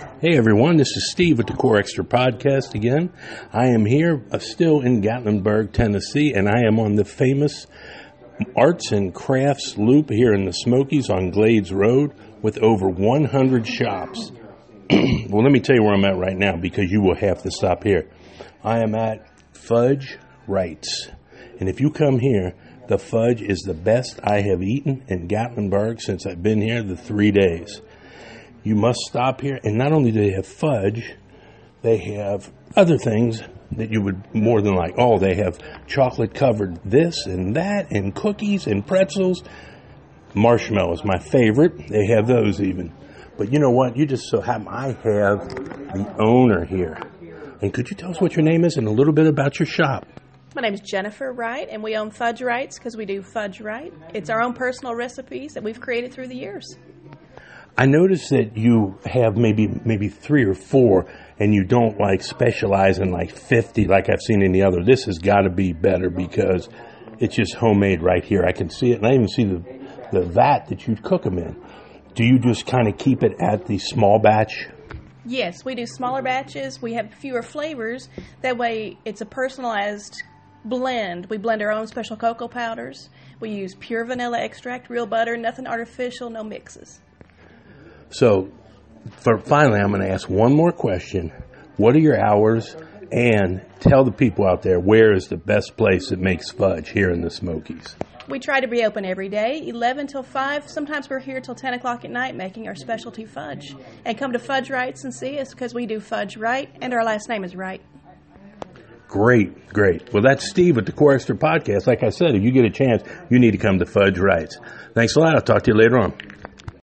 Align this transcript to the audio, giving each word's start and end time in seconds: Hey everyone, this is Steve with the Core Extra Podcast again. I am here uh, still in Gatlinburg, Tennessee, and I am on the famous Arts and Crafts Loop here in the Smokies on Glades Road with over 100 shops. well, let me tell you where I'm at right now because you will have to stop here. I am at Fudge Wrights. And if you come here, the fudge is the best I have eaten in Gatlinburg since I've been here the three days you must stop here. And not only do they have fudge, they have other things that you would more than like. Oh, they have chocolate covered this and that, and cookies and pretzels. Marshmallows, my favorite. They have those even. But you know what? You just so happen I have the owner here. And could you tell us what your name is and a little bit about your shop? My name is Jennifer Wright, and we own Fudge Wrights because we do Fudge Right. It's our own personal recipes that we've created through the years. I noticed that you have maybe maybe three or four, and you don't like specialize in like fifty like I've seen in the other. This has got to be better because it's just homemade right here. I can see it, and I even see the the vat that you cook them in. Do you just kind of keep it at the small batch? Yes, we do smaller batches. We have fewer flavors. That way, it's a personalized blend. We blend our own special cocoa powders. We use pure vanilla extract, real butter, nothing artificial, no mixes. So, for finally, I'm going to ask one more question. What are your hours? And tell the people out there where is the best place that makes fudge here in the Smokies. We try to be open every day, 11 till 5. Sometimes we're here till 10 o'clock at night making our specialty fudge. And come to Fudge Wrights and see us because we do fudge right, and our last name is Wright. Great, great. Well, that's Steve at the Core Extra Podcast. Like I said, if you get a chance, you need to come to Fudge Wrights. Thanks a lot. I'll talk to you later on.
Hey 0.00 0.38
everyone, 0.38 0.78
this 0.78 0.96
is 0.96 1.10
Steve 1.10 1.36
with 1.36 1.46
the 1.46 1.52
Core 1.52 1.76
Extra 1.76 2.02
Podcast 2.02 2.74
again. 2.74 3.12
I 3.52 3.66
am 3.66 3.84
here 3.84 4.24
uh, 4.32 4.38
still 4.38 4.80
in 4.80 5.02
Gatlinburg, 5.02 5.72
Tennessee, 5.72 6.32
and 6.32 6.48
I 6.48 6.62
am 6.66 6.80
on 6.80 6.94
the 6.94 7.04
famous 7.04 7.66
Arts 8.56 8.92
and 8.92 9.14
Crafts 9.14 9.76
Loop 9.76 10.08
here 10.08 10.32
in 10.32 10.46
the 10.46 10.52
Smokies 10.52 11.10
on 11.10 11.30
Glades 11.30 11.70
Road 11.70 12.12
with 12.40 12.56
over 12.62 12.88
100 12.88 13.66
shops. 13.66 14.32
well, 14.90 15.42
let 15.42 15.52
me 15.52 15.60
tell 15.60 15.76
you 15.76 15.82
where 15.82 15.92
I'm 15.92 16.04
at 16.06 16.16
right 16.16 16.36
now 16.36 16.56
because 16.56 16.90
you 16.90 17.02
will 17.02 17.16
have 17.16 17.42
to 17.42 17.50
stop 17.50 17.84
here. 17.84 18.08
I 18.64 18.78
am 18.78 18.94
at 18.94 19.26
Fudge 19.52 20.18
Wrights. 20.46 21.10
And 21.58 21.68
if 21.68 21.78
you 21.78 21.90
come 21.90 22.18
here, 22.20 22.54
the 22.88 22.96
fudge 22.96 23.42
is 23.42 23.60
the 23.60 23.74
best 23.74 24.18
I 24.24 24.40
have 24.40 24.62
eaten 24.62 25.04
in 25.08 25.28
Gatlinburg 25.28 26.00
since 26.00 26.24
I've 26.24 26.42
been 26.42 26.62
here 26.62 26.82
the 26.82 26.96
three 26.96 27.32
days 27.32 27.82
you 28.62 28.74
must 28.74 28.98
stop 29.00 29.40
here. 29.40 29.58
And 29.62 29.76
not 29.76 29.92
only 29.92 30.10
do 30.10 30.20
they 30.20 30.32
have 30.32 30.46
fudge, 30.46 31.14
they 31.82 31.98
have 32.14 32.50
other 32.76 32.98
things 32.98 33.42
that 33.72 33.90
you 33.90 34.02
would 34.02 34.34
more 34.34 34.60
than 34.60 34.74
like. 34.74 34.94
Oh, 34.98 35.18
they 35.18 35.34
have 35.34 35.58
chocolate 35.86 36.34
covered 36.34 36.80
this 36.84 37.26
and 37.26 37.56
that, 37.56 37.90
and 37.90 38.14
cookies 38.14 38.66
and 38.66 38.86
pretzels. 38.86 39.42
Marshmallows, 40.34 41.04
my 41.04 41.18
favorite. 41.18 41.88
They 41.88 42.06
have 42.06 42.26
those 42.26 42.60
even. 42.60 42.92
But 43.36 43.52
you 43.52 43.58
know 43.58 43.70
what? 43.70 43.96
You 43.96 44.06
just 44.06 44.28
so 44.28 44.40
happen 44.40 44.68
I 44.68 44.88
have 44.88 45.48
the 45.48 46.14
owner 46.18 46.64
here. 46.64 46.98
And 47.62 47.72
could 47.72 47.90
you 47.90 47.96
tell 47.96 48.10
us 48.10 48.20
what 48.20 48.36
your 48.36 48.44
name 48.44 48.64
is 48.64 48.76
and 48.76 48.86
a 48.86 48.90
little 48.90 49.12
bit 49.12 49.26
about 49.26 49.58
your 49.58 49.66
shop? 49.66 50.06
My 50.54 50.62
name 50.62 50.74
is 50.74 50.80
Jennifer 50.80 51.32
Wright, 51.32 51.68
and 51.70 51.82
we 51.82 51.96
own 51.96 52.10
Fudge 52.10 52.42
Wrights 52.42 52.78
because 52.78 52.96
we 52.96 53.06
do 53.06 53.22
Fudge 53.22 53.60
Right. 53.60 53.92
It's 54.14 54.30
our 54.30 54.42
own 54.42 54.52
personal 54.52 54.94
recipes 54.94 55.54
that 55.54 55.62
we've 55.62 55.80
created 55.80 56.12
through 56.12 56.28
the 56.28 56.36
years. 56.36 56.76
I 57.76 57.86
noticed 57.86 58.30
that 58.30 58.56
you 58.56 58.98
have 59.06 59.36
maybe 59.36 59.66
maybe 59.66 60.08
three 60.08 60.44
or 60.44 60.54
four, 60.54 61.06
and 61.38 61.54
you 61.54 61.64
don't 61.64 61.98
like 61.98 62.22
specialize 62.22 62.98
in 62.98 63.10
like 63.10 63.30
fifty 63.30 63.86
like 63.86 64.10
I've 64.10 64.20
seen 64.20 64.42
in 64.42 64.52
the 64.52 64.62
other. 64.62 64.84
This 64.84 65.04
has 65.04 65.18
got 65.18 65.42
to 65.42 65.50
be 65.50 65.72
better 65.72 66.10
because 66.10 66.68
it's 67.18 67.34
just 67.36 67.54
homemade 67.54 68.02
right 68.02 68.24
here. 68.24 68.44
I 68.44 68.52
can 68.52 68.68
see 68.68 68.92
it, 68.92 68.98
and 68.98 69.06
I 69.06 69.14
even 69.14 69.28
see 69.28 69.44
the 69.44 69.62
the 70.12 70.22
vat 70.22 70.66
that 70.68 70.86
you 70.86 70.96
cook 70.96 71.22
them 71.22 71.38
in. 71.38 71.56
Do 72.14 72.24
you 72.24 72.38
just 72.38 72.66
kind 72.66 72.88
of 72.88 72.98
keep 72.98 73.22
it 73.22 73.32
at 73.40 73.66
the 73.66 73.78
small 73.78 74.18
batch? 74.18 74.68
Yes, 75.24 75.64
we 75.64 75.74
do 75.74 75.86
smaller 75.86 76.22
batches. 76.22 76.82
We 76.82 76.94
have 76.94 77.14
fewer 77.14 77.42
flavors. 77.42 78.08
That 78.42 78.56
way, 78.56 78.98
it's 79.04 79.20
a 79.20 79.26
personalized 79.26 80.22
blend. 80.64 81.26
We 81.26 81.36
blend 81.36 81.62
our 81.62 81.70
own 81.70 81.86
special 81.86 82.16
cocoa 82.16 82.48
powders. 82.48 83.10
We 83.38 83.50
use 83.50 83.74
pure 83.78 84.04
vanilla 84.04 84.40
extract, 84.40 84.90
real 84.90 85.06
butter, 85.06 85.36
nothing 85.36 85.66
artificial, 85.66 86.30
no 86.30 86.42
mixes. 86.42 87.00
So, 88.10 88.50
for 89.18 89.38
finally, 89.38 89.80
I'm 89.80 89.90
going 89.90 90.02
to 90.02 90.10
ask 90.10 90.28
one 90.28 90.54
more 90.54 90.72
question. 90.72 91.32
What 91.76 91.94
are 91.94 92.00
your 92.00 92.20
hours? 92.20 92.76
And 93.12 93.64
tell 93.80 94.04
the 94.04 94.12
people 94.12 94.46
out 94.46 94.62
there 94.62 94.78
where 94.78 95.12
is 95.12 95.28
the 95.28 95.36
best 95.36 95.76
place 95.76 96.10
that 96.10 96.20
makes 96.20 96.50
fudge 96.50 96.90
here 96.90 97.10
in 97.10 97.22
the 97.22 97.30
Smokies. 97.30 97.96
We 98.28 98.38
try 98.38 98.60
to 98.60 98.68
be 98.68 98.84
open 98.84 99.04
every 99.04 99.28
day, 99.28 99.66
11 99.66 100.06
till 100.06 100.22
5. 100.22 100.68
Sometimes 100.68 101.10
we're 101.10 101.18
here 101.18 101.40
till 101.40 101.56
10 101.56 101.74
o'clock 101.74 102.04
at 102.04 102.12
night 102.12 102.36
making 102.36 102.68
our 102.68 102.76
specialty 102.76 103.24
fudge. 103.24 103.74
And 104.04 104.16
come 104.16 104.32
to 104.32 104.38
Fudge 104.38 104.70
Wrights 104.70 105.02
and 105.02 105.12
see 105.12 105.40
us 105.40 105.50
because 105.50 105.74
we 105.74 105.86
do 105.86 105.98
fudge 105.98 106.36
right, 106.36 106.70
and 106.80 106.94
our 106.94 107.02
last 107.02 107.28
name 107.28 107.42
is 107.42 107.56
Wright. 107.56 107.82
Great, 109.08 109.68
great. 109.70 110.12
Well, 110.12 110.22
that's 110.22 110.48
Steve 110.48 110.78
at 110.78 110.86
the 110.86 110.92
Core 110.92 111.14
Extra 111.14 111.34
Podcast. 111.34 111.88
Like 111.88 112.04
I 112.04 112.10
said, 112.10 112.36
if 112.36 112.44
you 112.44 112.52
get 112.52 112.64
a 112.64 112.70
chance, 112.70 113.02
you 113.28 113.40
need 113.40 113.50
to 113.50 113.58
come 113.58 113.80
to 113.80 113.86
Fudge 113.86 114.18
Wrights. 114.18 114.56
Thanks 114.94 115.16
a 115.16 115.20
lot. 115.20 115.34
I'll 115.34 115.40
talk 115.40 115.64
to 115.64 115.72
you 115.72 115.76
later 115.76 115.98
on. 115.98 116.14